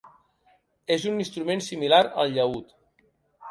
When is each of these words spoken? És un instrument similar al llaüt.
És 0.95 1.05
un 1.11 1.19
instrument 1.25 1.63
similar 1.67 2.01
al 2.25 2.35
llaüt. 2.39 2.75